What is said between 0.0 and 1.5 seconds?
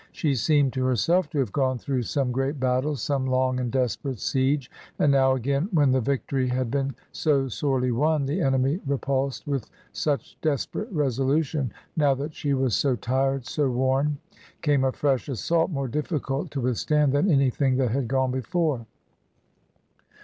She seemed to herself to